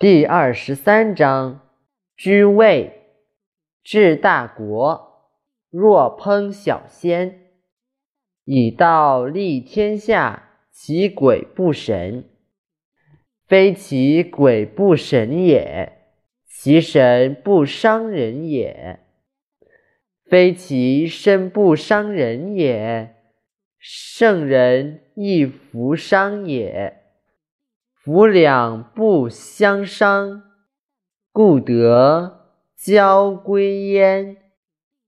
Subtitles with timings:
[0.00, 1.60] 第二十三章：
[2.16, 3.02] 居位，
[3.84, 5.28] 治大国，
[5.68, 7.50] 若烹小鲜，
[8.46, 12.24] 以道立天下，其鬼不神。
[13.46, 15.92] 非其鬼不神也，
[16.46, 19.00] 其神不伤人也；
[20.24, 23.16] 非其身不伤人也，
[23.78, 26.99] 圣人亦弗伤也。
[28.02, 30.42] 夫两不相伤，
[31.32, 34.38] 故得交归焉。